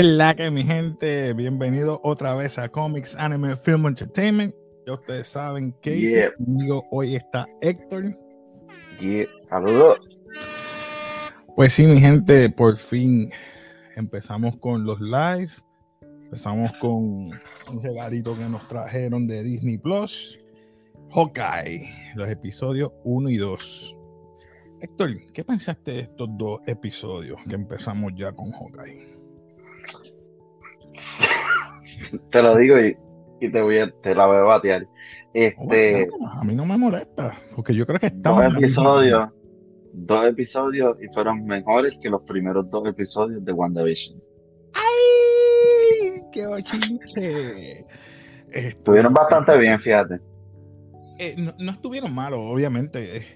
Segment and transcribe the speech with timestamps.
[0.00, 1.34] ¿Qué es la que mi gente?
[1.34, 4.54] Bienvenido otra vez a Comics Anime Film Entertainment.
[4.86, 6.32] Ya ustedes saben que Yeah.
[6.38, 8.18] conmigo hoy está Héctor.
[8.98, 9.26] Yeah.
[9.50, 9.98] Saludos.
[11.54, 13.30] Pues sí, mi gente, por fin
[13.94, 15.50] empezamos con los live.
[16.00, 20.38] Empezamos con un regalito que nos trajeron de Disney Plus.
[21.10, 23.96] Hawkeye, los episodios 1 y 2.
[24.80, 29.09] Héctor, ¿qué pensaste de estos dos episodios que empezamos ya con Hawkeye?
[32.30, 32.96] Te lo digo y,
[33.40, 34.84] y te voy a, te la voy a batear.
[34.86, 34.88] Oh,
[35.34, 36.08] Este,
[36.40, 39.28] a mí no me molesta, porque yo creo que dos estamos misma episodios,
[39.92, 44.20] dos episodios y fueron mejores que los primeros dos episodios de WandaVision.
[44.74, 46.22] ¡Ay!
[46.32, 47.80] ¡Qué bochinche!
[47.80, 47.86] Este,
[48.68, 50.20] Estuvieron bastante bien, fíjate.
[51.18, 53.16] eh, no, no estuvieron malos, obviamente.
[53.18, 53.26] eh,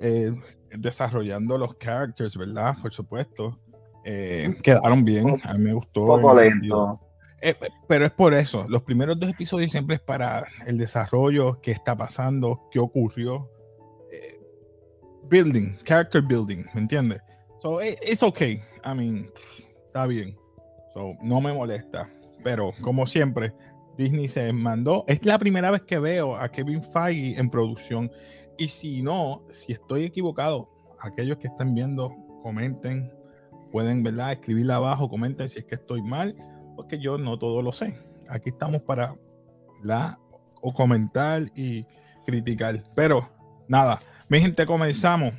[0.00, 0.32] eh,
[0.76, 2.74] desarrollando los characters, ¿verdad?
[2.80, 3.60] Por supuesto.
[4.04, 5.40] Quedaron bien.
[5.44, 6.02] A mí me gustó.
[6.02, 7.00] Un poco lento.
[7.42, 8.66] Eh, pe- pero es por eso.
[8.68, 13.48] Los primeros dos episodios siempre es para el desarrollo, qué está pasando, qué ocurrió.
[14.12, 14.40] eh,
[15.28, 17.20] building, character building, ¿me entiendes?
[17.62, 18.60] So, eh, it's okay.
[18.84, 19.30] I mean,
[19.86, 20.36] está bien.
[20.94, 22.10] So, no me molesta.
[22.42, 23.52] Pero, como siempre,
[23.96, 25.04] Disney se mandó.
[25.06, 28.10] Es la primera vez que veo a Kevin Feige en producción.
[28.58, 30.68] Y si no, si estoy equivocado,
[31.00, 33.12] aquellos que están viendo, comenten.
[33.70, 34.32] Pueden, ¿verdad?
[34.32, 36.34] Escribirla abajo, comenten si es que estoy mal,
[36.90, 37.96] porque yo no todo lo sé.
[38.28, 39.14] Aquí estamos para
[39.80, 40.18] la
[40.60, 41.86] o comentar y
[42.26, 42.82] criticar.
[42.96, 43.30] Pero
[43.68, 45.32] nada, mi gente, comenzamos.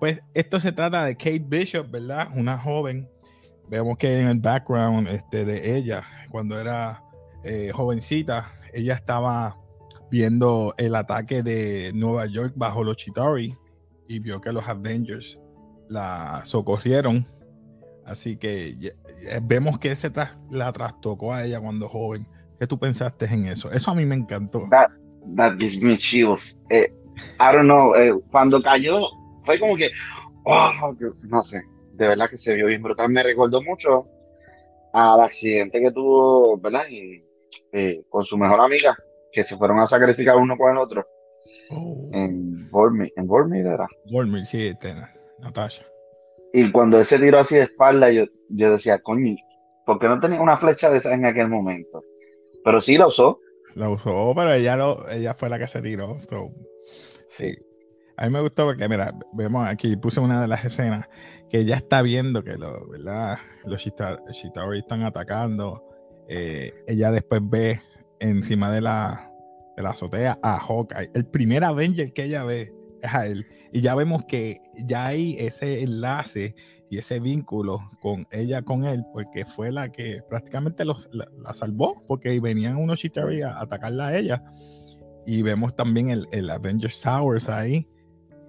[0.00, 2.28] Pues esto se trata de Kate Bishop, ¿verdad?
[2.34, 3.08] Una joven.
[3.68, 7.04] Vemos que en el background este, de ella, cuando era
[7.44, 9.56] eh, jovencita, ella estaba
[10.10, 13.56] viendo el ataque de Nueva York bajo los Chitauri
[14.08, 15.40] y vio que los Avengers
[15.88, 17.28] la socorrieron.
[18.08, 18.94] Así que
[19.42, 22.26] vemos que se tras- la trastocó a ella cuando joven.
[22.58, 23.70] ¿Qué tú pensaste en eso?
[23.70, 24.62] Eso a mí me encantó.
[24.70, 24.88] That,
[25.36, 26.60] that gives me chills.
[26.70, 26.86] Eh,
[27.38, 29.02] I don't know, eh, cuando cayó,
[29.44, 29.90] fue como que,
[30.44, 30.70] oh,
[31.28, 31.60] no sé,
[31.94, 33.10] de verdad que se vio bien brutal.
[33.10, 34.06] Me recordó mucho
[34.92, 36.84] al accidente que tuvo, ¿verdad?
[36.90, 37.22] Y,
[37.72, 38.96] eh, con su mejor amiga,
[39.30, 41.06] que se fueron a sacrificar uno con el otro
[41.70, 43.86] Oh, en Bournemouth, en Bournemouth era.
[44.10, 44.94] Dormir, sí, este,
[45.38, 45.84] Natasha.
[46.52, 49.36] Y cuando él se tiró así de espalda, yo, yo decía, coño,
[49.86, 52.02] ¿por qué no tenía una flecha de esa en aquel momento?
[52.64, 53.40] Pero sí la usó.
[53.74, 56.18] La usó, pero ella, lo, ella fue la que se tiró.
[56.28, 56.50] so,
[57.26, 57.54] sí.
[58.16, 61.08] A mí me gustó porque, mira, vemos aquí, puse una de las escenas
[61.48, 63.38] que ella está viendo que lo, ¿verdad?
[63.64, 65.84] los Chitauri están atacando.
[66.28, 67.80] Eh, ella después ve
[68.18, 69.32] encima de la,
[69.76, 71.10] de la azotea a Hawkeye.
[71.14, 72.72] El primer Avenger que ella ve
[73.02, 73.46] es a él.
[73.72, 76.54] Y ya vemos que ya hay ese enlace
[76.90, 81.52] y ese vínculo con ella, con él, porque fue la que prácticamente los- la, la
[81.54, 84.42] salvó, porque venían unos Chitauri a atacarla a ella.
[85.26, 87.86] Y vemos también el, el Avengers Towers ahí.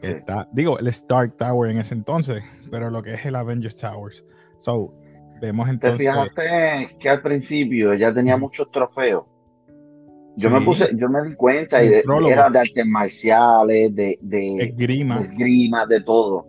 [0.01, 3.75] que está, digo, el Stark Tower en ese entonces, pero lo que es el Avengers
[3.75, 4.23] Towers.
[4.57, 4.93] So,
[5.41, 6.07] vemos ¿Te entonces.
[6.07, 9.25] fijaste que al principio ella tenía muchos trofeos?
[10.39, 14.57] Yo me puse, yo me di cuenta y de- era de artes marciales, de, de,
[14.57, 15.19] esgrima.
[15.19, 16.47] de esgrima, de todo.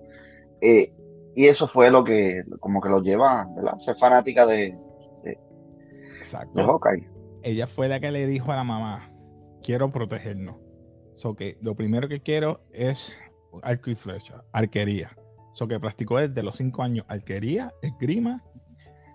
[0.61, 0.93] Eh,
[1.34, 3.77] y eso fue lo que, como que lo lleva, ¿verdad?
[3.78, 4.77] Ser fanática de,
[5.25, 5.39] de
[6.19, 6.65] Exacto.
[6.65, 7.09] Hawkeye.
[7.43, 9.11] Ella fue la que le dijo a la mamá:
[9.62, 10.57] Quiero protegernos.
[11.15, 13.21] So que lo primero que quiero es
[13.62, 15.17] arco y flecha, arquería.
[15.55, 18.43] So que practicó desde los cinco años arquería, esgrima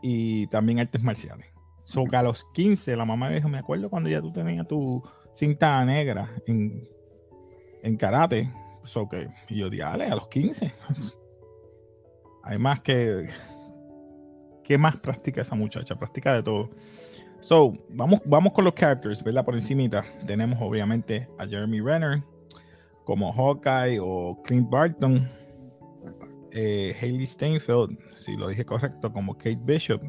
[0.01, 1.47] y también artes marciales.
[1.85, 4.67] So que a los 15 la mamá me dijo, me acuerdo cuando ya tú tenías
[4.67, 5.01] tu
[5.33, 6.83] cinta negra en,
[7.83, 8.51] en karate.
[8.83, 10.73] So que, y yo dije, "Ale, a los 15.
[12.43, 13.29] Hay más que...
[14.63, 15.95] ¿Qué más practica esa muchacha?
[15.95, 16.71] Practica de todo.
[17.39, 19.45] So, vamos, vamos con los characters, ¿verdad?
[19.45, 20.03] Por encimita.
[20.25, 22.23] Tenemos obviamente a Jeremy Renner
[23.03, 25.29] como Hawkeye o Clint Barton.
[26.51, 30.01] Eh, Hailey Steinfeld, si lo dije correcto, como Kate Bishop,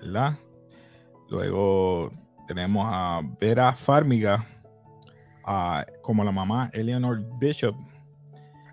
[0.00, 0.38] ¿verdad?
[1.36, 2.10] Luego
[2.46, 4.46] tenemos a Vera Farmiga
[5.46, 7.74] a- como la mamá Eleanor Bishop.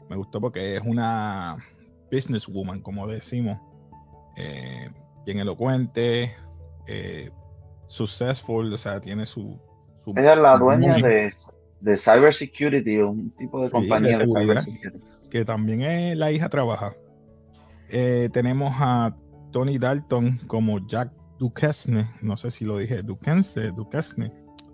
[0.09, 1.56] Me gustó porque es una
[2.11, 3.57] businesswoman, como decimos.
[4.35, 4.89] Eh,
[5.25, 6.35] bien elocuente,
[6.85, 7.31] eh,
[7.88, 9.57] successful, o sea, tiene su...
[10.03, 11.33] su Ella es la dueña muy- de,
[11.79, 14.63] de Cybersecurity, un tipo de Sí, compañía de seguridad.
[14.65, 15.29] Cybersecurity.
[15.29, 16.94] que también es, la hija trabaja.
[17.89, 19.15] Eh, tenemos a
[19.51, 24.31] Tony Dalton como Jack Duquesne, no sé si lo dije, Duquesne, Duquesne,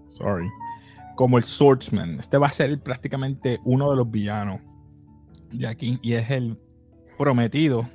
[0.07, 0.47] sorry,
[1.15, 2.19] como el Swordsman.
[2.19, 4.59] Este va a ser prácticamente uno de los villanos
[5.51, 6.59] de aquí y es el
[7.17, 7.87] prometido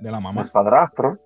[0.00, 0.48] de la El mamá.
[0.52, 1.20] padrastro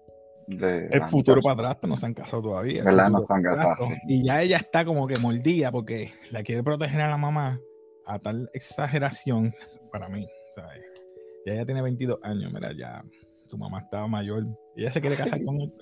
[0.49, 2.81] de El futuro padrastro no se han casado todavía.
[2.81, 3.11] el ¿Verdad?
[3.11, 3.97] No se han casado, padrastro.
[4.09, 7.61] Y ya ella está como que mordida porque la quiere proteger a la mamá
[8.07, 9.55] a tal exageración
[9.93, 10.27] para mí.
[10.57, 10.85] ¿sabes?
[11.47, 13.05] Ya ella tiene 22 años, mira, ya
[13.49, 14.45] tu mamá estaba mayor.
[14.77, 15.73] y Ella se quiere casar con él,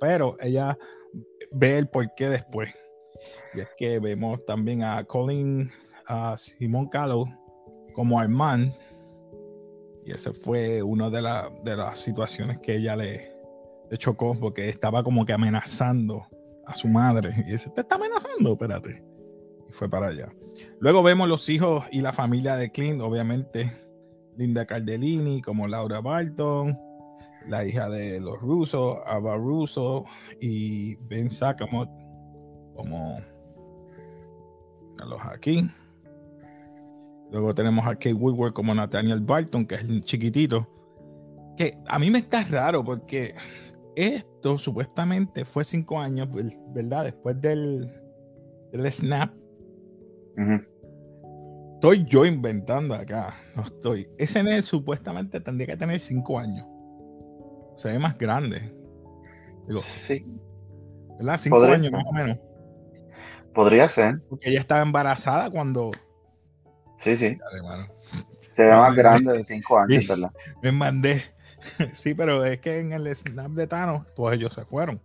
[0.00, 0.76] Pero ella
[1.52, 2.74] ve el porqué después.
[3.54, 5.70] Y es que vemos también a Colin,
[6.06, 7.26] a Simón Callow
[7.94, 8.72] como Armand.
[10.04, 13.32] Y esa fue una de, la- de las situaciones que ella le,
[13.90, 16.26] le chocó porque estaba como que amenazando
[16.66, 17.34] a su madre.
[17.38, 18.52] Y dice, ¿te está amenazando?
[18.52, 19.02] Espérate.
[19.68, 20.32] Y fue para allá.
[20.80, 23.70] Luego vemos los hijos y la familia de Clint, obviamente
[24.36, 26.78] Linda Cardellini como Laura Barton,
[27.48, 30.04] la hija de los rusos, Ava Russo
[30.40, 31.88] y Ben Sakamot
[32.76, 33.18] como
[34.98, 35.68] los aquí.
[37.30, 40.66] Luego tenemos a Kate Woodward como Nathaniel Barton, que es el chiquitito.
[41.56, 43.34] Que a mí me está raro porque
[43.96, 47.04] esto supuestamente fue cinco años, ver- ¿verdad?
[47.04, 47.90] Después del,
[48.72, 49.32] del snap.
[51.74, 53.34] Estoy yo inventando acá.
[53.56, 54.08] No estoy.
[54.18, 56.66] Ese nene supuestamente tendría que tener cinco años.
[57.78, 58.70] Se ve más grande.
[59.66, 60.24] Digo, Sí,
[61.18, 61.38] ¿verdad?
[61.38, 61.92] Cinco Podría años ser.
[61.92, 62.38] más o menos.
[63.54, 64.20] podría ser.
[64.28, 65.90] Porque ella estaba embarazada cuando.
[66.98, 67.34] Sí, sí.
[67.36, 67.92] Dale, mano.
[68.50, 70.08] Se ve más grande de 5 años, sí.
[70.08, 70.32] ¿verdad?
[70.62, 71.22] Me mandé.
[71.92, 75.02] Sí, pero es que en el snap de Thanos, todos ellos se fueron.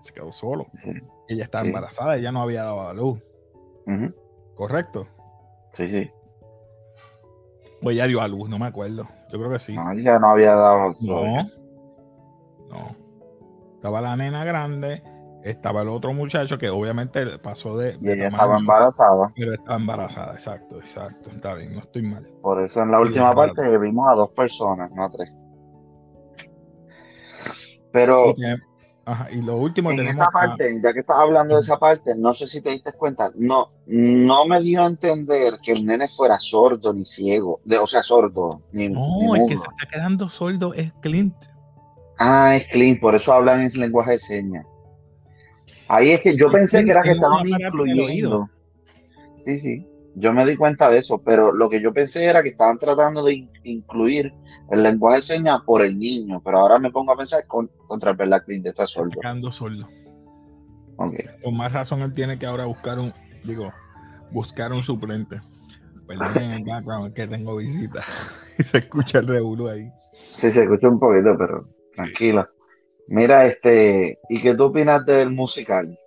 [0.00, 0.64] Se quedó solo.
[0.82, 0.90] Sí.
[1.28, 1.68] Ella estaba Sí.
[1.68, 3.22] embarazada, ella no había dado a luz.
[4.56, 5.06] ¿Correcto?
[5.74, 6.10] Sí, sí.
[7.82, 9.08] O ella dio a luz, no me acuerdo.
[9.32, 9.74] Yo creo que sí.
[9.76, 10.94] No, ya no había dado.
[11.00, 11.46] No.
[12.74, 12.96] No.
[13.76, 15.02] Estaba la nena grande,
[15.42, 17.96] estaba el otro muchacho que obviamente pasó de.
[17.98, 19.32] De ella estaba embarazada.
[19.36, 21.30] Pero estaba embarazada, exacto, exacto.
[21.30, 22.26] Está bien, no estoy mal.
[22.42, 25.30] Por eso en la última parte vimos a dos personas, no a tres.
[27.92, 28.56] Pero Y, tiene-
[29.04, 32.14] ajá, y lo último en esa a- parte, ya que estás hablando de esa parte,
[32.16, 36.08] no sé si te diste cuenta, no, no me dio a entender que el nene
[36.08, 39.64] fuera sordo ni ciego, de, o sea, sordo, ni, ni No, es que mudo.
[39.64, 41.34] se está quedando sordo es Clint.
[42.18, 44.66] Ah, es clean, por eso hablan en ese lenguaje de señas.
[45.88, 48.48] Ahí es que yo Porque pensé que era que estaban incluyendo.
[49.38, 52.48] Sí, sí, yo me di cuenta de eso, pero lo que yo pensé era que
[52.50, 54.32] estaban tratando de in- incluir
[54.70, 58.12] el lenguaje de señas por el niño, pero ahora me pongo a pensar con, contra
[58.12, 59.20] el verdad Clint está Se sordo.
[59.52, 59.88] sordo.
[60.96, 61.14] Ok.
[61.42, 63.12] Con más razón él tiene que ahora buscar un,
[63.42, 63.72] digo,
[64.30, 65.40] buscar un suplente.
[66.06, 68.02] Perdón en el background que tengo visita.
[68.64, 69.90] Se escucha el revuelo ahí.
[70.12, 72.48] Sí, se escucha un poquito, pero tranquilo.
[73.06, 75.98] Mira, este, ¿y qué tú opinas del musical?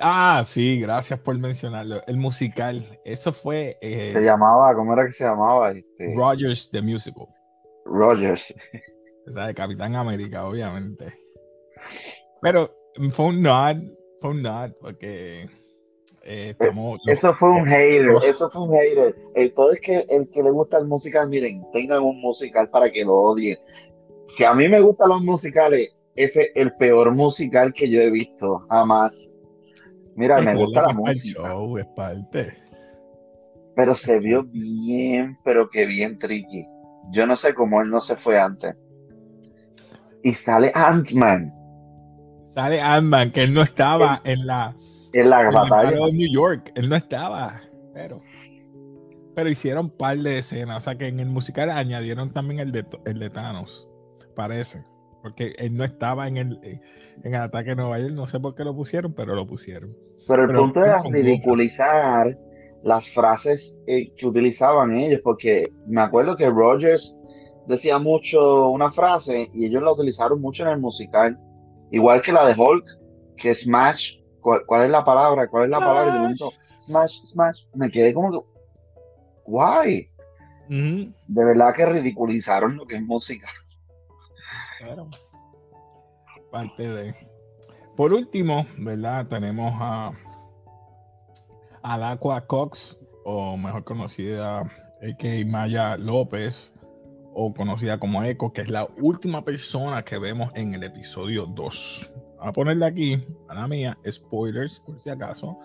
[0.00, 2.02] Ah, sí, gracias por mencionarlo.
[2.06, 5.72] El musical, eso fue eh, Se llamaba, ¿cómo era que se llamaba?
[5.72, 7.26] Este, Rogers the Musical.
[7.84, 8.54] Rogers.
[9.26, 11.12] O sea, de Capitán América, obviamente.
[12.40, 12.74] Pero
[13.12, 13.76] fue un nod,
[14.20, 15.48] fue un nod, porque
[16.22, 17.00] eh, estamos.
[17.06, 19.16] Eso fue un hater, eso fue un hater.
[19.34, 22.90] El, todo es que el que le gusta el musical, miren, tengan un musical para
[22.90, 23.58] que lo odien.
[24.28, 28.10] Si a mí me gustan los musicales, ese es el peor musical que yo he
[28.10, 29.32] visto, jamás.
[30.16, 32.52] Mira, me gusta la música, show, es parte.
[33.76, 36.64] pero se vio bien, pero que bien tricky.
[37.10, 38.74] Yo no sé cómo él no se fue antes.
[40.22, 41.54] Y sale Ant-Man
[42.54, 44.74] Sale Ant-Man, que él no estaba en la,
[45.12, 46.00] en la en batalla.
[46.00, 46.72] Of New York.
[46.74, 47.62] Él no estaba,
[47.94, 48.20] pero.
[49.36, 50.78] Pero hicieron un par de escenas.
[50.78, 53.87] O sea que en el musical añadieron también el de, el de Thanos.
[54.38, 54.84] Parece.
[55.20, 58.12] Porque él no estaba en el, en el ataque de Nueva York.
[58.12, 59.96] No sé por qué lo pusieron, pero lo pusieron.
[60.28, 62.38] Pero el Pero punto era ridiculizar
[62.84, 67.16] las frases eh, que utilizaban ellos, porque me acuerdo que Rogers
[67.66, 71.36] decía mucho una frase y ellos la utilizaron mucho en el musical,
[71.90, 72.84] igual que la de Hulk,
[73.38, 75.48] que Smash, ¿cuál, cuál es la palabra?
[75.48, 76.14] ¿Cuál es la palabra?
[76.14, 78.46] Y momento, Smash, Smash, me quedé como que,
[79.46, 80.08] guay,
[80.68, 83.48] de verdad que ridiculizaron lo que es música.
[86.50, 87.14] Parte de.
[87.96, 89.26] Por último, ¿verdad?
[89.26, 90.12] Tenemos a.
[91.82, 95.46] Al Aqua Cox, o mejor conocida, a.k.a.
[95.46, 96.74] Maya López,
[97.32, 102.12] o conocida como Echo, que es la última persona que vemos en el episodio 2.
[102.38, 105.58] Voy a ponerle aquí, a la mía, spoilers, por si acaso.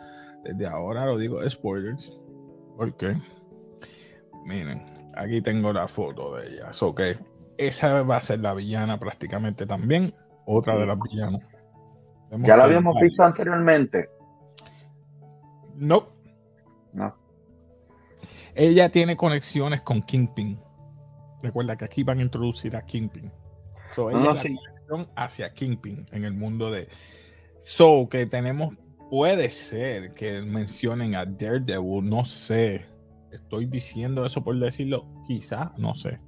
[0.43, 2.19] Desde ahora lo digo spoilers.
[2.77, 3.15] Porque,
[4.45, 6.73] miren, aquí tengo la foto de ella.
[6.73, 7.17] So que
[7.67, 10.13] esa va a ser la villana prácticamente también.
[10.45, 11.41] Otra de las villanas.
[12.29, 14.09] Vemos Ya la habíamos visto anteriormente.
[15.75, 16.09] No,
[16.93, 17.15] No.
[18.55, 20.59] ella tiene conexiones con Kingpin.
[21.41, 23.31] Recuerda que aquí van a introducir a Kingpin.
[23.95, 24.55] So, No, ella no, sí.
[25.15, 26.87] hacia Kingpin en el mundo de.
[27.59, 28.75] So, que tenemos.
[29.09, 32.85] Puede ser que mencionen a Daredevil, no sé.
[33.31, 36.19] Estoy diciendo eso por decirlo, quizás, no sé.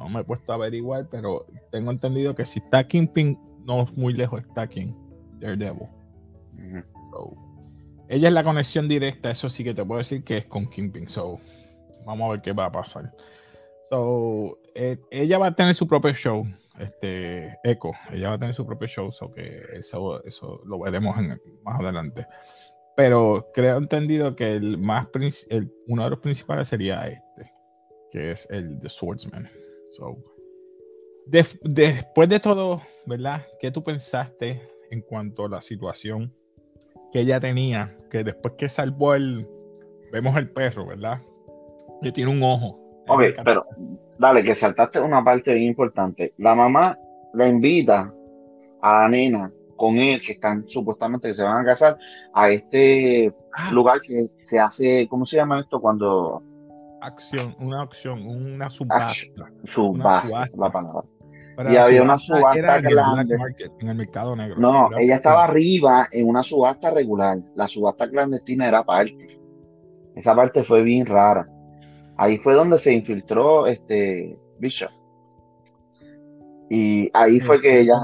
[0.00, 4.14] No me he puesto a averiguar, pero tengo entendido que si está Kingpin, no muy
[4.14, 4.94] lejos está King,
[5.38, 5.88] Daredevil.
[8.08, 11.06] ella es la conexión directa, eso sí que te puedo decir que es con Kingpin.
[11.06, 11.38] So,
[12.06, 13.14] vamos a ver qué va a pasar.
[13.90, 16.46] So, eh, ella va a tener su propio show,
[16.78, 17.90] este Echo.
[18.10, 21.14] Ella va a tener su propio show, so que eso, eso lo veremos
[21.62, 22.26] más adelante.
[22.96, 25.06] Pero creo entendido que el más
[25.50, 27.52] el, uno de los principales sería este,
[28.10, 29.48] que es el The Swordsman.
[29.90, 30.16] So,
[31.26, 33.46] después de todo, ¿verdad?
[33.60, 36.34] ¿Qué tú pensaste en cuanto a la situación
[37.12, 37.96] que ella tenía?
[38.10, 39.48] Que después que salvó el,
[40.12, 41.20] vemos el perro, ¿verdad?
[42.02, 42.80] Que tiene un ojo.
[43.08, 43.66] Ok, pero
[44.18, 46.34] dale, que saltaste una parte bien importante.
[46.38, 46.96] La mamá
[47.34, 48.14] la invita
[48.80, 51.98] a la nena con él, que están supuestamente que se van a casar,
[52.34, 53.70] a este ah.
[53.72, 55.80] lugar que se hace, ¿cómo se llama esto?
[55.80, 56.42] Cuando...
[57.00, 59.50] Acción, una acción, una subasta.
[59.74, 61.08] Subasta, la palabra.
[61.70, 63.36] y había una subasta grande.
[63.80, 64.56] En el, mercado negro.
[64.58, 67.38] No, ella estaba arriba en una subasta regular.
[67.54, 69.40] La subasta clandestina era parte.
[70.14, 71.48] Esa parte fue bien rara.
[72.18, 74.90] Ahí fue donde se infiltró este Bishop.
[76.68, 77.94] Y ahí fue que ella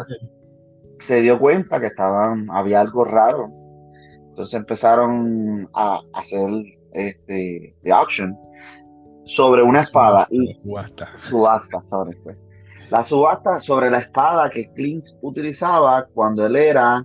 [1.01, 3.51] se dio cuenta que estaban, había algo raro.
[4.29, 6.51] Entonces empezaron a hacer
[6.93, 8.37] este de auction
[9.27, 11.13] sobre una espada y subasta,
[11.89, 12.37] sobre pues.
[12.91, 17.05] la subasta sobre la espada que Clint utilizaba cuando él era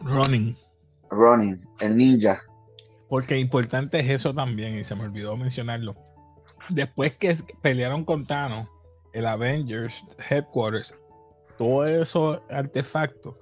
[0.00, 0.56] Running.
[1.10, 2.40] Running, el ninja.
[3.08, 5.96] Porque importante es eso también, y se me olvidó mencionarlo.
[6.68, 8.68] Después que pelearon con Thanos,
[9.12, 10.94] el Avengers Headquarters
[11.56, 13.34] todos esos artefactos,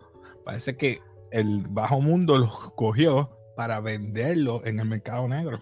[0.45, 1.01] parece que
[1.33, 5.61] el bajo mundo los cogió para venderlo en el mercado negro.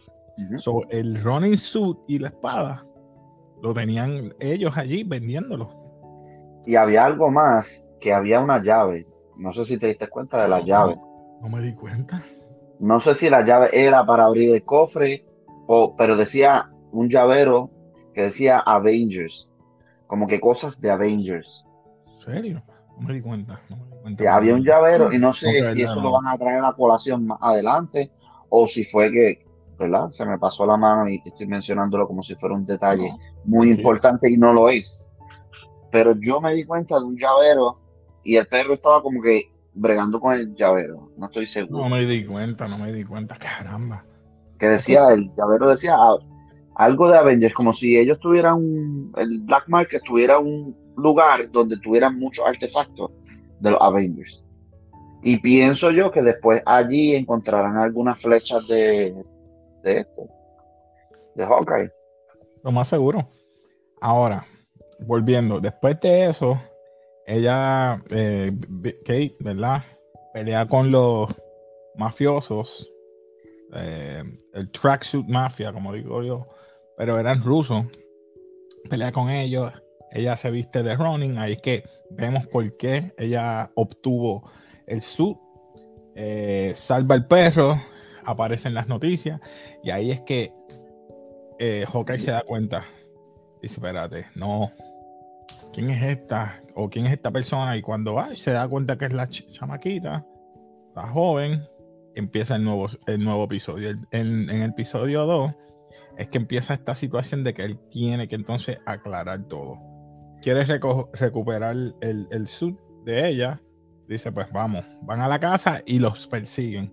[0.56, 2.86] So, el running suit y la espada
[3.62, 5.70] lo tenían ellos allí vendiéndolo.
[6.66, 9.06] Y había algo más, que había una llave.
[9.36, 10.96] No sé si te diste cuenta de la llave.
[11.40, 12.24] No, me di cuenta.
[12.80, 15.26] No sé si la llave era para abrir el cofre,
[15.66, 17.70] o, pero decía un llavero
[18.14, 19.52] que decía Avengers,
[20.06, 21.66] como que cosas de Avengers
[22.24, 22.62] serio?
[22.98, 23.60] No me di cuenta.
[24.30, 27.26] había un llavero y no sé si eso lo van a traer a la colación
[27.26, 28.10] más adelante
[28.48, 29.43] o si fue que,
[29.84, 30.10] ¿verdad?
[30.10, 33.12] Se me pasó la mano y estoy mencionándolo como si fuera un detalle
[33.44, 35.10] muy importante y no lo es.
[35.90, 37.78] Pero yo me di cuenta de un llavero
[38.22, 41.10] y el perro estaba como que bregando con el llavero.
[41.16, 41.82] No estoy seguro.
[41.82, 44.04] No me di cuenta, no me di cuenta, caramba.
[44.58, 45.96] Que decía, el llavero decía
[46.76, 48.58] algo de Avengers, como si ellos tuvieran
[49.16, 53.10] el Black Market tuviera un, lugar donde tuvieran muchos artefactos
[53.60, 54.44] de los Avengers.
[55.22, 59.14] Y pienso yo que después allí encontrarán algunas flechas de,
[59.84, 60.28] de esto,
[61.34, 61.92] de Hawkeye.
[62.62, 63.28] Lo más seguro.
[64.00, 64.46] Ahora,
[65.06, 66.60] volviendo, después de eso,
[67.26, 68.52] ella, eh,
[69.04, 69.82] Kate, ¿verdad?
[70.32, 71.30] Pelea con los
[71.96, 72.90] mafiosos,
[73.74, 74.22] eh,
[74.52, 76.48] el tracksuit mafia, como digo yo,
[76.96, 77.86] pero eran rusos.
[78.88, 79.72] Pelea con ellos
[80.14, 84.48] ella se viste de Ronin, ahí es que vemos por qué ella obtuvo
[84.86, 85.36] el suit,
[86.14, 87.80] eh, salva el perro,
[88.24, 89.40] aparece en las noticias,
[89.82, 90.52] y ahí es que
[91.58, 91.86] eh,
[92.18, 92.84] se da cuenta.
[93.62, 94.72] Dice, espérate, no,
[95.72, 96.62] ¿quién es esta?
[96.74, 97.76] ¿O quién es esta persona?
[97.76, 100.26] Y cuando va, se da cuenta que es la chamaquita,
[100.94, 101.64] la joven,
[102.14, 103.90] empieza el nuevo, el nuevo episodio.
[104.10, 105.52] En, el episodio 2
[106.18, 109.94] es que empieza esta situación de que él tiene que entonces aclarar todo
[110.44, 110.62] quiere
[111.14, 113.62] recuperar el, el suit de ella,
[114.06, 116.92] dice, pues vamos, van a la casa y los persiguen.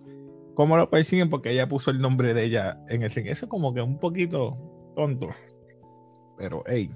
[0.54, 1.30] ¿Cómo lo persiguen?
[1.30, 3.26] Porque ella puso el nombre de ella en el ring.
[3.26, 4.56] Eso es como que un poquito
[4.94, 5.28] tonto.
[6.38, 6.90] Pero, hey.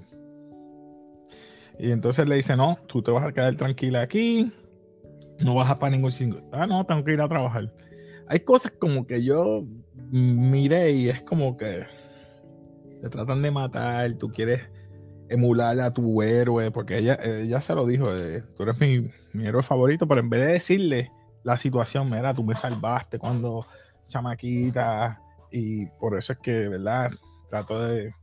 [1.79, 4.51] Y entonces le dice, no, tú te vas a quedar tranquila aquí.
[5.39, 6.43] No vas a para ningún sitio.
[6.51, 7.71] Ah, no, tengo que ir a trabajar.
[8.27, 9.63] Hay cosas como que yo
[10.11, 11.85] miré y es como que
[13.01, 14.61] te tratan de matar, tú quieres
[15.29, 19.45] emular a tu héroe, porque ella, ella se lo dijo, eh, tú eres mi, mi,
[19.45, 21.11] héroe favorito, pero en vez de decirle
[21.47, 23.65] la situación, mira, tú me salvaste cuando
[24.07, 27.09] chamaquita, y por eso es que, ¿verdad?
[27.49, 28.13] Trato de...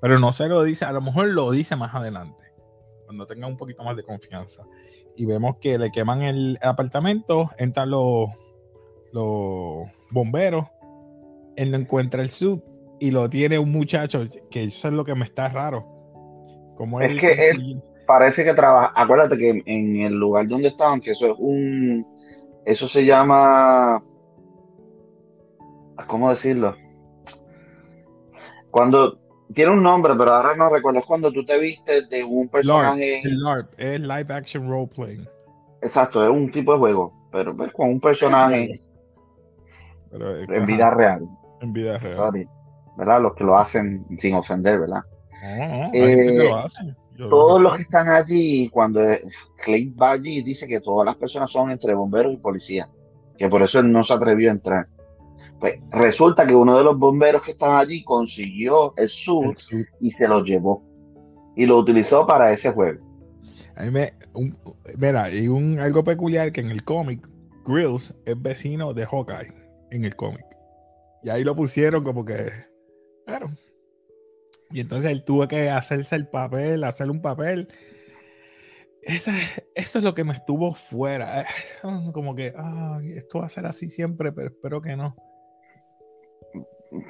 [0.00, 2.50] Pero no se lo dice, a lo mejor lo dice más adelante,
[3.04, 4.64] cuando tenga un poquito más de confianza.
[5.18, 8.30] Y vemos que le queman el apartamento, entran los,
[9.12, 10.64] los bomberos,
[11.56, 12.64] él no encuentra el sub
[12.98, 15.92] y lo tiene un muchacho, que eso es lo que me está raro
[16.76, 18.92] como es que él, parece que trabaja.
[18.96, 22.06] Acuérdate que en el lugar donde estaban, que eso es un.
[22.64, 24.02] Eso se llama.
[26.06, 26.76] ¿Cómo decirlo?
[28.70, 29.18] Cuando.
[29.54, 31.00] Tiene un nombre, pero ahora no recuerdo.
[31.00, 33.20] Es cuando tú te vistes de un personaje.
[33.22, 35.28] LARP, el LARP es live action role playing.
[35.82, 38.70] Exacto, es un tipo de juego, pero pues, con un personaje
[40.10, 41.28] Pero, eh, en ajá, vida real.
[41.60, 42.14] En vida real.
[42.16, 42.48] Sorry,
[42.96, 43.20] ¿Verdad?
[43.20, 45.02] Los que lo hacen sin ofender, ¿verdad?
[45.42, 46.94] No, hay gente que Eh, lo hace.
[47.18, 49.00] Todos los que están allí, cuando
[49.64, 52.88] Clay va allí, dice que todas las personas son entre bomberos y policías,
[53.38, 54.88] que por eso él no se atrevió a entrar.
[55.60, 59.56] Pues resulta que uno de los bomberos que están allí consiguió el suit.
[60.00, 60.82] y se lo llevó
[61.54, 63.00] y lo utilizó para ese juego.
[63.76, 64.56] A mí me, un-
[64.98, 67.28] mira, y un algo peculiar que en el cómic,
[67.64, 69.52] Grills es vecino de Hawkeye
[69.90, 70.44] en el cómic.
[71.22, 72.34] Y ahí lo pusieron como que,
[73.26, 73.46] claro.
[74.72, 77.68] Y entonces él tuvo que hacerse el papel, hacer un papel.
[79.02, 79.32] Esa,
[79.74, 81.42] eso es lo que me estuvo fuera.
[81.42, 85.14] Eso, Como que, ay, esto va a ser así siempre, pero espero que no.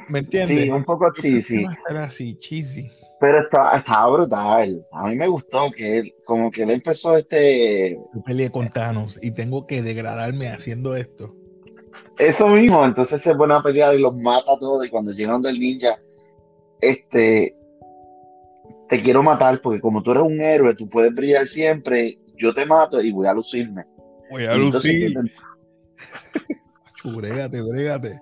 [0.08, 0.64] ¿Me entiendes?
[0.64, 2.88] Sí, un poco cheesy, va a ser así, cheesy.
[3.20, 4.86] pero está, estaba brutal.
[4.92, 9.18] A mí me gustó que él, como que él empezó este, Yo peleé con Thanos
[9.20, 11.34] y tengo que degradarme haciendo esto.
[12.18, 15.42] Eso mismo, entonces se pone a pelear y los mata a todos y cuando llegan
[15.42, 15.98] del ninja,
[16.82, 17.56] este,
[18.88, 22.66] te quiero matar porque como tú eres un héroe, tú puedes brillar siempre, yo te
[22.66, 23.86] mato y voy a lucirme.
[24.30, 25.14] Voy a lucir.
[27.04, 28.20] Brégate, brégate.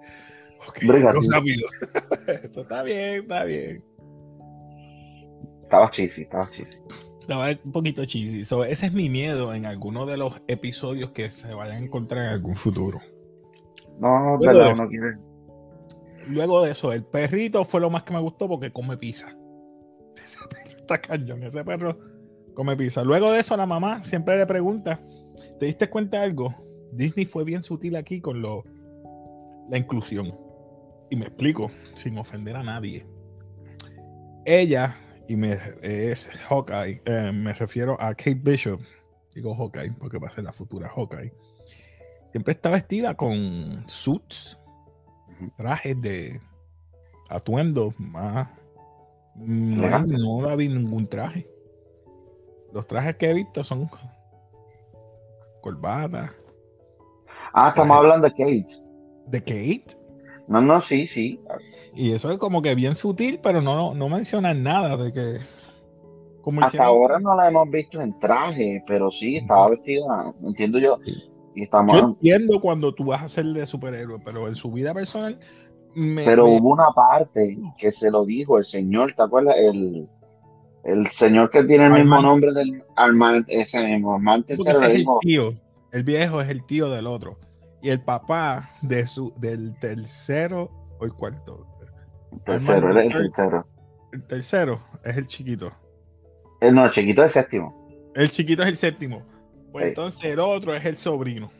[0.82, 1.66] Rápido.
[2.44, 3.82] Eso está bien, está bien.
[5.62, 6.78] Estaba cheesy, estaba cheesy.
[7.20, 8.44] Estaba un poquito cheesy.
[8.44, 12.24] So, ese es mi miedo en alguno de los episodios que se vayan a encontrar
[12.26, 13.00] en algún futuro.
[14.00, 14.82] No, es Luego verdad, de eso.
[14.82, 15.29] uno quiere.
[16.28, 19.36] Luego de eso, el perrito fue lo más que me gustó porque come pizza.
[20.16, 21.98] Ese perro está cañón, ese perro
[22.54, 23.02] come pizza.
[23.02, 25.00] Luego de eso, la mamá siempre le pregunta:
[25.58, 26.54] ¿Te diste cuenta de algo?
[26.92, 28.64] Disney fue bien sutil aquí con lo,
[29.68, 30.34] la inclusión.
[31.10, 33.06] Y me explico, sin ofender a nadie.
[34.44, 34.96] Ella,
[35.28, 38.80] y me, es Hawkeye, eh, me refiero a Kate Bishop,
[39.34, 41.32] digo Hawkeye porque va a ser la futura Hawkeye,
[42.30, 44.58] siempre está vestida con suits.
[45.56, 46.40] Trajes de
[47.28, 48.48] atuendo más.
[49.36, 51.48] No, no la vi ningún traje.
[52.72, 53.88] Los trajes que he visto son
[55.60, 56.32] corbata.
[57.52, 57.98] Ah, estamos Traje.
[57.98, 58.84] hablando de Kate.
[59.26, 59.96] de Kate.
[60.48, 61.40] No, no, sí, sí.
[61.94, 65.38] Y eso es como que bien sutil, pero no, no mencionan nada de que.
[66.42, 70.78] Como Hasta hicieron- ahora no la hemos visto en traje, pero sí, estaba vestida, entiendo
[70.78, 70.98] yo.
[71.54, 74.94] Y estamos, Yo entiendo cuando tú vas a ser de superhéroe, pero en su vida
[74.94, 75.38] personal.
[75.94, 79.56] Me, Pero me- hubo una parte que se lo dijo el señor, ¿te acuerdas?
[79.58, 80.08] El,
[80.84, 85.18] el señor que tiene el mismo nombre del Armand, ese mismo, porque tercero el dijo,
[85.20, 85.48] tío.
[85.92, 87.38] El viejo es el tío del otro.
[87.82, 91.66] Y el papá de su, del tercero o el cuarto.
[92.44, 93.66] tercero, él es el tercero.
[94.12, 95.72] El tercero es el chiquito.
[96.60, 97.88] Eh, no, el chiquito es séptimo.
[98.14, 99.22] El chiquito es el séptimo.
[99.72, 99.88] Pues Sí.
[99.90, 101.50] entonces el otro es el sobrino.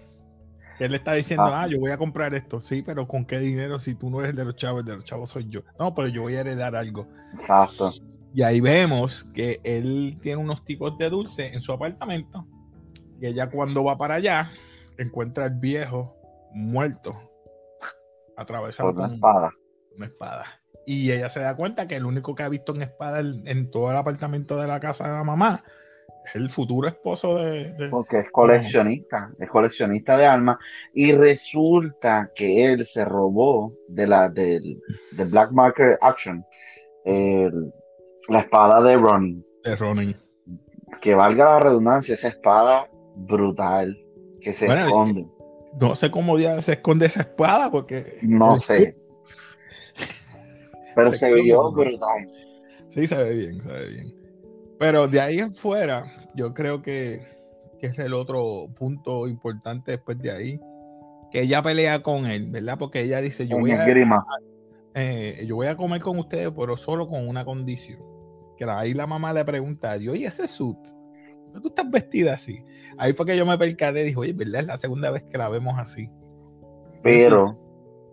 [0.79, 1.63] Él le está diciendo, Ah.
[1.63, 2.61] ah, yo voy a comprar esto.
[2.61, 4.81] Sí, pero ¿con qué dinero si tú no eres el de los chavos?
[4.81, 5.61] El de los chavos soy yo.
[5.79, 7.07] No, pero yo voy a heredar algo.
[7.39, 7.93] Exacto.
[8.33, 12.47] Y ahí vemos que él tiene unos tipos de dulce en su apartamento.
[13.21, 14.51] Y ella cuando va para allá,
[14.97, 16.17] encuentra al viejo
[16.55, 17.15] muerto.
[18.37, 19.53] Atravesado Por una espada.
[19.97, 20.45] una espada.
[20.87, 23.71] Y ella se da cuenta que el único que ha visto en espada en, en
[23.71, 25.63] todo el apartamento de la casa de la mamá
[26.31, 27.73] es el futuro esposo de...
[27.75, 30.59] de- Porque es coleccionista, es coleccionista de armas.
[30.95, 34.81] Y resulta que él se robó de la del,
[35.13, 36.45] del Black Market Action
[37.05, 37.73] el-
[38.29, 39.43] la espada de Ronnie.
[39.65, 40.17] de Ronin.
[41.01, 43.97] Que valga la redundancia, esa espada brutal
[44.41, 45.27] que se Bueno, esconde.
[45.81, 48.19] No sé cómo ya se esconde esa espada porque...
[48.23, 48.97] No sé.
[50.95, 52.29] Pero Se se vio brutal.
[52.89, 54.20] Sí, se ve bien, se ve bien.
[54.81, 57.21] Pero de ahí en fuera, yo creo que,
[57.79, 60.61] que es el otro punto importante después de ahí.
[61.31, 62.79] Que ella pelea con él, ¿verdad?
[62.79, 63.85] Porque ella dice, yo voy a,
[64.95, 68.01] eh, yo voy a comer con ustedes, pero solo con una condición.
[68.57, 72.65] Que ahí la mamá le pregunta, oye, ese suit, ¿por qué tú estás vestida así?
[72.97, 74.63] Ahí fue que yo me percaté y dije, oye, ¿verdad?
[74.63, 76.09] Es la segunda vez que la vemos así.
[77.03, 77.55] Pero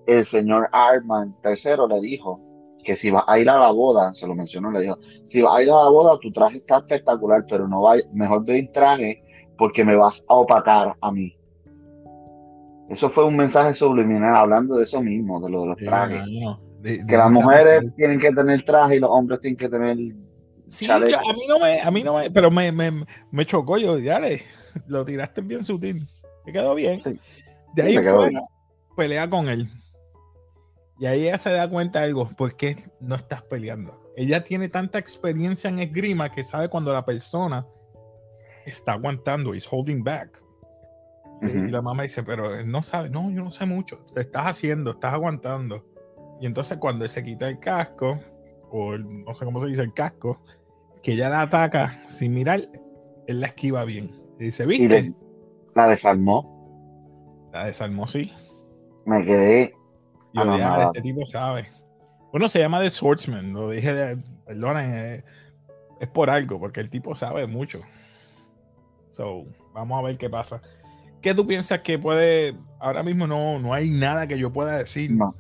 [0.06, 2.42] el señor Armand III le dijo
[2.88, 5.58] que si vas a ir a la boda, se lo mencionó, le dijo, si vas
[5.58, 8.72] a ir a la boda, tu traje está espectacular, pero no vay- mejor ve en
[8.72, 9.22] traje
[9.58, 11.36] porque me vas a opacar a mí.
[12.88, 16.24] Eso fue un mensaje subliminal hablando de eso mismo, de lo de los Sí, trajes.
[16.42, 19.68] no, de- de Que las mujeres tienen que tener traje y los hombres tienen que
[19.68, 19.98] tener
[20.70, 24.00] Sí, a mí no me, a mí no me, pero me, me, me chocó yo,
[24.00, 24.44] ya le,
[24.88, 26.08] lo tiraste bien sutil.
[26.46, 27.02] Me quedó bien.
[27.74, 28.40] De ahí fuera,
[28.96, 29.68] pelea con él.
[31.00, 34.12] Y ahí ella se da cuenta de algo, ¿por qué no estás peleando?
[34.16, 37.68] Ella tiene tanta experiencia en esgrima que sabe cuando la persona
[38.66, 40.44] está aguantando, is holding back.
[41.42, 44.48] Y la mamá dice, pero él no sabe, no, yo no sé mucho, te estás
[44.48, 45.86] haciendo, estás aguantando.
[46.42, 48.20] Y entonces cuando él se quita el casco,
[48.72, 50.42] o no sé cómo se dice el casco,
[51.04, 52.68] que ella la ataca sin mirar,
[53.28, 54.20] él la esquiva bien.
[54.40, 55.14] Y dice, ¿viste?
[55.76, 57.50] la desarmó.
[57.54, 58.34] La desarmó, sí.
[59.06, 59.77] Me quedé.
[60.46, 61.68] Y este tipo sabe.
[62.32, 65.24] Bueno, se llama The Swordsman, lo dije, de, perdona, es,
[66.00, 67.82] es por algo, porque el tipo sabe mucho.
[69.12, 70.62] So, vamos a ver qué pasa.
[71.22, 72.56] ¿Qué tú piensas que puede?
[72.80, 75.12] Ahora mismo no, no hay nada que yo pueda decir.
[75.12, 75.34] No.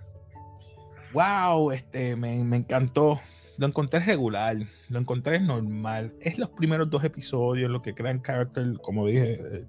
[1.13, 3.19] Wow, este, me, me encantó.
[3.57, 4.55] Lo encontré regular,
[4.89, 6.13] lo encontré normal.
[6.21, 9.33] Es los primeros dos episodios lo que crean carácter, como dije.
[9.33, 9.65] Eh,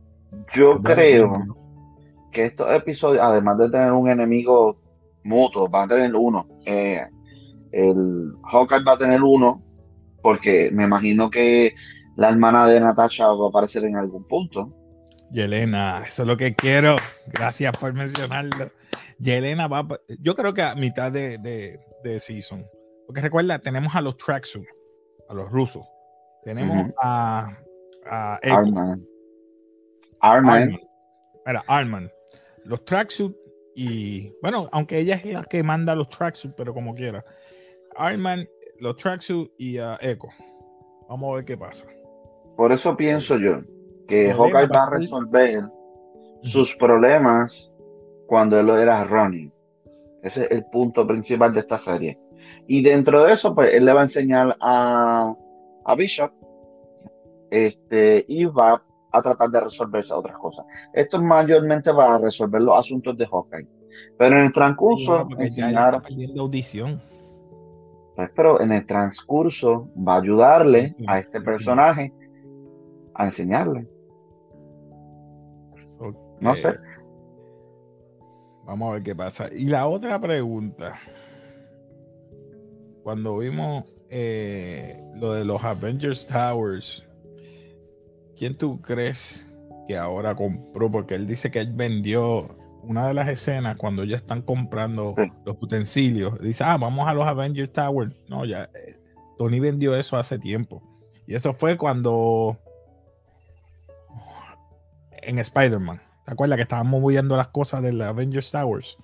[0.54, 1.32] yo creo
[2.32, 4.78] que estos episodios, además de tener un enemigo
[5.24, 6.46] mutuo, van a tener uno.
[6.64, 7.02] Eh,
[7.72, 9.62] el Hawkeye va a tener uno,
[10.22, 11.74] porque me imagino que
[12.16, 14.74] la hermana de Natasha va a aparecer en algún punto.
[15.30, 16.96] Yelena, eso es lo que quiero.
[17.26, 18.70] Gracias por mencionarlo.
[19.18, 19.86] Yelena va,
[20.20, 22.66] yo creo que a mitad de, de, season.
[23.06, 24.66] Porque recuerda, tenemos a los tracksuit,
[25.28, 25.86] a los rusos.
[26.44, 27.52] Tenemos a,
[28.06, 29.06] a Arman.
[30.20, 30.78] Arman.
[31.44, 32.10] Era Arman.
[32.64, 33.34] Los tracksuit
[33.80, 37.24] y, bueno, aunque ella es la que manda los tracksuit, pero como quiera.
[37.96, 38.44] Arman,
[38.80, 40.26] los tracksuit y a Echo.
[41.08, 41.86] Vamos a ver qué pasa.
[42.56, 43.60] Por eso pienso yo
[44.08, 45.62] que Hawkeye va a resolver
[46.42, 47.72] sus problemas
[48.26, 49.52] cuando él era Ronnie.
[50.24, 52.18] Ese es el punto principal de esta serie.
[52.66, 55.32] Y dentro de eso, pues él le va a enseñar a,
[55.84, 56.32] a Bishop
[57.52, 60.66] este, y va a tratar de resolver esas otras cosas.
[60.92, 63.68] Esto mayormente va a resolver los asuntos de Hawkeye.
[64.18, 66.02] Pero en el transcurso, enseñar,
[66.38, 67.00] audición.
[68.14, 72.12] Pues, pero en el transcurso va a ayudarle a este personaje
[73.14, 73.86] a enseñarle.
[76.40, 76.74] No sé.
[78.64, 79.48] Vamos a ver qué pasa.
[79.52, 80.98] Y la otra pregunta.
[83.02, 87.07] Cuando vimos eh, lo de los Avengers Towers,
[88.38, 89.46] ¿quién tú crees
[89.86, 90.90] que ahora compró?
[90.90, 95.56] Porque él dice que él vendió una de las escenas cuando ya están comprando los
[95.60, 96.40] utensilios.
[96.40, 98.14] Dice, ah, vamos a los Avengers Towers.
[98.28, 98.70] No, ya.
[98.74, 98.98] Eh,
[99.36, 100.82] Tony vendió eso hace tiempo.
[101.26, 102.56] Y eso fue cuando
[105.22, 106.00] en Spider-Man.
[106.24, 108.96] ¿Te acuerdas que estábamos moviendo las cosas de la Avengers Towers?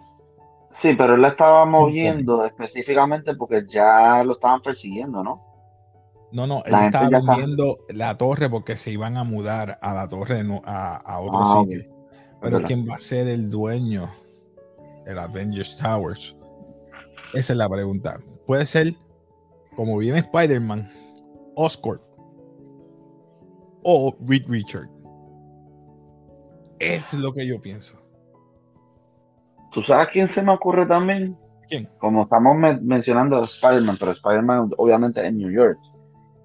[0.71, 5.54] Sí, pero él la estaba moviendo específicamente porque ya lo estaban persiguiendo, ¿no?
[6.35, 10.45] No, no, él estaba moviendo la torre porque se iban a mudar a la torre
[10.65, 11.85] a, otro ah, sitio.
[12.41, 14.11] Pero ¿quién va a ser el dueño
[15.07, 16.37] de la Avengers Towers?
[17.35, 18.19] Esa es la pregunta.
[18.49, 18.95] Puede ser,
[19.77, 20.91] como viene Spider-Man,
[21.55, 22.03] Oscorp
[23.85, 24.89] o Reed Richard.
[26.81, 27.97] Es lo que yo pienso.
[29.71, 31.39] ¿Tú sabes quién se me ocurre también?
[31.69, 31.89] ¿Quién?
[31.99, 35.79] Como estamos mencionando a Spider-Man, pero Spider-Man obviamente en New York.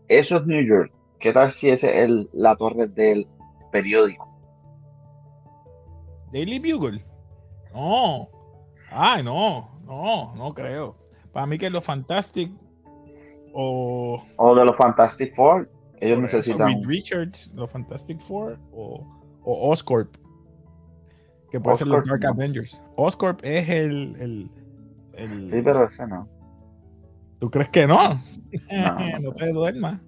[0.10, 0.92] Eso es New York.
[1.20, 3.28] ¿Qué tal si ese es la torre del
[3.72, 4.28] periódico?
[6.34, 7.06] Daily Bugle.
[7.74, 8.30] No.
[8.92, 9.70] Ay, no.
[9.84, 10.96] No, no creo.
[11.32, 12.52] Para mí que es lo Fantastic
[13.54, 14.24] o...
[14.36, 15.70] O de los Fantastic Four.
[16.00, 16.84] Ellos necesitan...
[16.84, 20.16] Richards, los Fantastic Four o o Oscorp.
[21.52, 22.82] Que puede ser los Dark Avengers.
[22.96, 24.50] Oscorp es el,
[25.14, 26.28] el, Sí, pero ese no.
[27.40, 28.22] ¿Tú crees que no?
[29.22, 30.08] No, te duermas.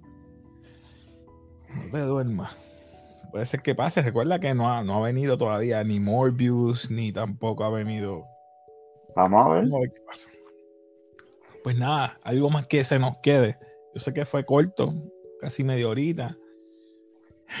[1.68, 2.56] No te duermas.
[3.30, 4.02] Puede ser que pase.
[4.02, 8.24] Recuerda que no ha, no ha venido todavía ni Morbius, ni tampoco ha venido.
[9.14, 9.62] Vamos a ver.
[9.62, 10.30] Vamos a ver qué pasa.
[11.62, 13.56] Pues nada, algo más que se nos quede.
[13.94, 14.92] Yo sé que fue corto,
[15.40, 16.36] casi media horita.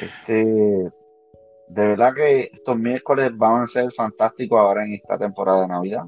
[0.00, 5.68] Este, de verdad que estos miércoles van a ser fantásticos ahora en esta temporada de
[5.68, 6.04] Navidad.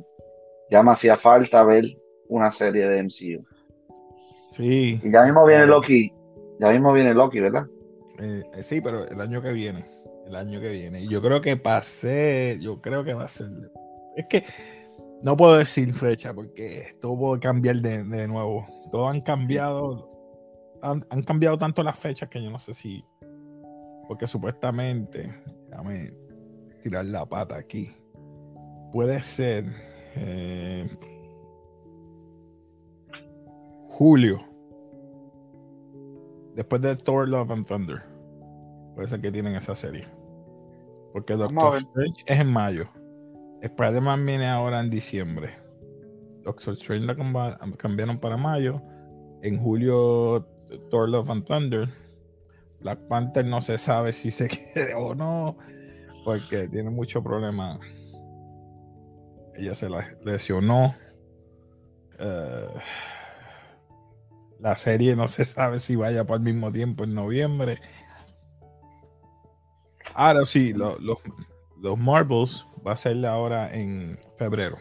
[0.70, 1.84] Ya me hacía falta ver
[2.28, 3.53] una serie de MCU.
[4.56, 5.00] Sí.
[5.02, 6.12] Y ya mismo viene Loki.
[6.60, 7.66] Ya mismo viene Loki, ¿verdad?
[8.20, 9.84] Eh, eh, sí, pero el año que viene.
[10.26, 11.00] El año que viene.
[11.00, 12.58] Y yo creo que pasé.
[12.60, 13.48] Yo creo que va a ser.
[14.16, 14.44] Es que
[15.22, 18.66] no puedo decir fecha porque esto puede cambiar de, nuevo.
[18.92, 20.10] Todo han cambiado.
[20.82, 23.04] Han, han cambiado tanto las fechas que yo no sé si
[24.06, 25.34] porque supuestamente,
[25.68, 26.12] déjame
[26.82, 27.90] tirar la pata aquí.
[28.92, 29.64] Puede ser
[30.16, 30.88] eh,
[33.94, 34.40] julio.
[36.54, 38.02] Después de Thor, Love and Thunder.
[38.94, 40.06] Puede ser que tienen esa serie.
[41.12, 41.76] Porque Doctor.
[41.76, 42.88] Strange es en mayo.
[43.60, 45.50] Spider-Man viene ahora en diciembre.
[46.42, 48.82] Doctor Strange la cambiaron para mayo.
[49.42, 50.46] En julio,
[50.90, 51.88] Thor, Love and Thunder.
[52.80, 55.56] Black Panther no se sabe si se quede o no.
[56.24, 57.78] Porque tiene mucho problema.
[59.54, 60.94] Ella se la lesionó.
[62.18, 62.68] Eh,
[64.64, 67.80] la serie no se sabe si vaya para el mismo tiempo en noviembre.
[70.14, 71.18] Ahora sí, lo- los,
[71.82, 74.78] los Marvels va a ser ahora en febrero.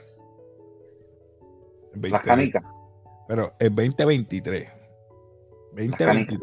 [1.95, 2.63] Las 20 canicas.
[3.27, 4.69] Pero el 2023.
[5.73, 6.39] 2023.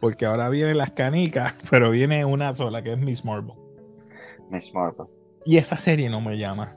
[0.00, 3.56] Porque ahora vienen las canicas, pero viene una sola que es Miss Marvel.
[4.50, 5.06] Miss Marvel.
[5.44, 6.76] Y esa serie no me llama.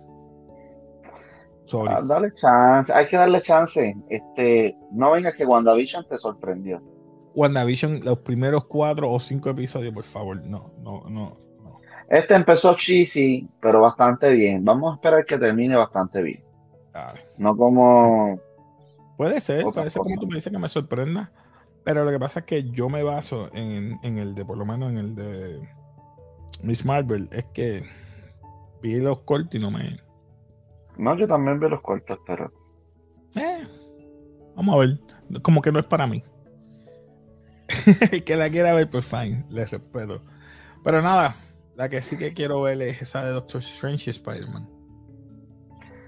[1.67, 1.93] Sorry.
[1.93, 3.93] Ah, dale chance, hay que darle chance.
[4.09, 6.81] Este, no venga que WandaVision te sorprendió.
[7.35, 10.41] WandaVision, los primeros cuatro o cinco episodios, por favor.
[10.45, 11.81] No, no, no, no.
[12.09, 14.63] Este empezó cheesy, pero bastante bien.
[14.63, 16.43] Vamos a esperar que termine bastante bien.
[17.37, 18.39] No como
[19.17, 21.31] puede ser, Otra puede ser como tú me dices que me sorprenda.
[21.83, 24.65] Pero lo que pasa es que yo me baso en, en el de, por lo
[24.65, 25.69] menos en el de
[26.63, 27.83] Miss Marvel, es que
[28.81, 30.06] vi los cortos y no me.
[30.97, 32.51] No, yo también veo los cortos, pero
[33.35, 33.67] Eh,
[34.55, 35.41] vamos a ver.
[35.41, 36.23] Como que no es para mí.
[38.11, 40.21] El que la quiera ver, pues fine, le respeto.
[40.83, 41.35] Pero nada,
[41.75, 44.69] la que sí que quiero ver es esa de Doctor Strange y Spider-Man.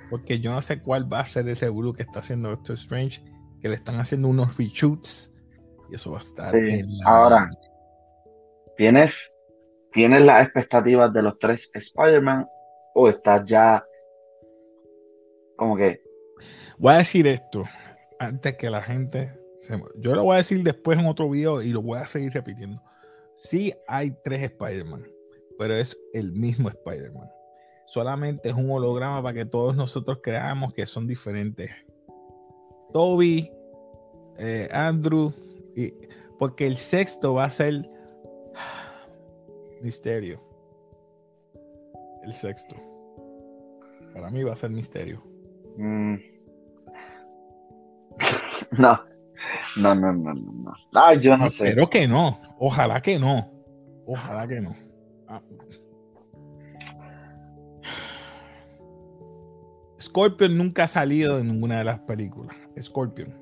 [0.10, 3.23] Porque yo no sé cuál va a ser el revuelo que está haciendo Doctor Strange,
[3.62, 5.32] que le están haciendo unos reshoots
[5.91, 7.39] y eso va a estar Sí, en la ahora.
[7.41, 7.58] madre.
[8.78, 9.32] ¿tienes,
[9.91, 12.47] ¿tienes las expectativas de los tres Spider-Man
[12.95, 13.84] o estás ya
[15.60, 16.02] como que
[16.78, 17.65] Voy a decir esto
[18.19, 19.30] antes que la gente.
[19.60, 22.32] se- yo lo voy a decir después en otro video y lo voy a seguir
[22.34, 22.82] repitiendo.
[23.36, 25.06] Sí hay tres Spider-Man,
[25.58, 27.30] pero es el mismo Spider-Man.
[27.88, 31.69] Solamente es un holograma para que todos nosotros creamos que son diferentes.
[32.93, 33.52] Toby,
[34.38, 35.34] eh, Andrew,
[35.76, 35.93] y,
[36.38, 37.89] porque el sexto va a ser
[39.82, 40.41] Misterio.
[42.24, 42.76] El sexto.
[44.13, 45.22] Para mí va a ser Misterio.
[45.80, 46.15] Mm,
[48.78, 49.00] no,
[49.78, 50.74] no, no, no, no, no.
[50.94, 51.70] Ah, yo no sé.
[51.70, 52.39] Espero que no.
[52.60, 53.50] Ojalá que no.
[54.06, 54.76] Ojalá que no.
[55.28, 55.42] Ah.
[60.02, 62.56] Scorpion nunca ha salido de ninguna de las películas.
[62.80, 63.38] Scorpion.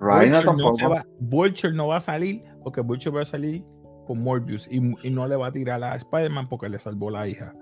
[0.00, 0.88] Vulture, no se tampoco.
[0.88, 3.64] va, Vulture no va a salir porque Vulture va a salir
[4.06, 7.28] con Morbius y, y no le va a tirar a Spider-Man porque le salvó la
[7.28, 7.54] hija.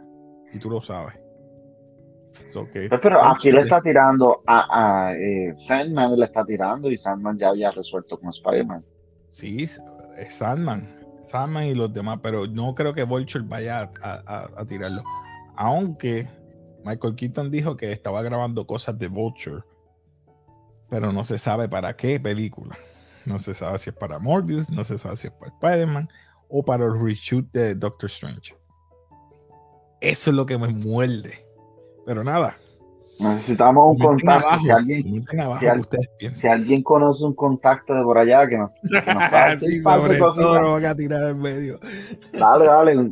[0.53, 1.15] Y tú lo sabes.
[2.89, 7.39] Pues, pero aquí le está tirando a, a eh, Sandman, le está tirando y Sandman
[7.39, 8.85] ya había resuelto con Spider-Man.
[9.29, 9.81] Sí, es
[10.19, 10.95] es Sandman.
[11.29, 15.03] Sandman y los demás, pero no creo que Vulture vaya a, a- a tirarlo.
[15.57, 16.29] Aunque
[16.85, 19.63] Michael Keaton dijo que estaba grabando cosas de Vulture,
[20.89, 22.77] pero no se sabe para qué película.
[23.27, 26.09] No se sabe si es para Morbius, no se sabe si es para Spider-Man
[26.49, 28.57] o para el reshoot de Doctor Strange.
[30.01, 31.45] Eso es lo que me muerde.
[32.09, 32.57] Pero nada,
[33.21, 34.47] Necesitamos un contacto.
[34.49, 35.61] abajo, Si alguien, abajo
[36.33, 39.81] si al- alguien conoce un contacto de por allá que nos, que nos decir sí,
[39.83, 41.79] sobre todo lo van a tirar en medio.
[42.33, 43.11] Dale, dale.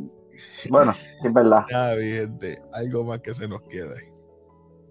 [0.71, 1.63] Bueno, es verdad.
[1.69, 4.11] Ya, gente, algo más que se nos quede.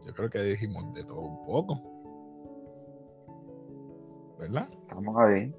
[0.07, 1.81] Yo creo que dijimos de todo un poco.
[4.39, 4.69] ¿Verdad?
[4.83, 5.53] Estamos ahí.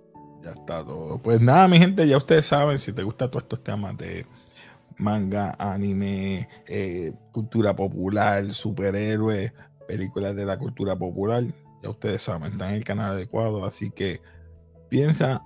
[0.43, 1.17] Ya está todo.
[1.17, 4.25] Pues nada, mi gente, ya ustedes saben, si te gustan todos estos temas de
[4.97, 9.53] manga, anime, eh, cultura popular, superhéroes,
[9.87, 11.43] películas de la cultura popular,
[11.81, 14.21] ya ustedes saben, está en el canal adecuado, así que
[14.89, 15.43] piensa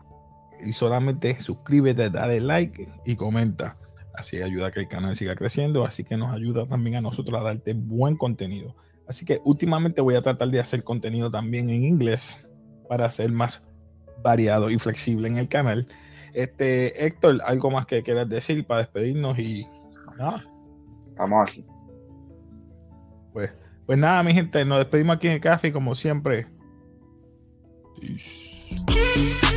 [0.65, 3.77] y solamente suscríbete, dale like y comenta.
[4.13, 7.39] Así ayuda a que el canal siga creciendo, así que nos ayuda también a nosotros
[7.39, 8.75] a darte buen contenido.
[9.07, 12.37] Así que últimamente voy a tratar de hacer contenido también en inglés
[12.87, 13.65] para ser más
[14.21, 15.87] variado y flexible en el canal.
[16.33, 19.67] Este, Héctor, algo más que quieras decir para despedirnos y
[20.17, 20.45] nada.
[21.09, 21.65] Estamos aquí.
[23.33, 23.51] Pues,
[23.85, 26.47] pues nada, mi gente, nos despedimos aquí en el café como siempre.
[27.99, 29.50] Peace.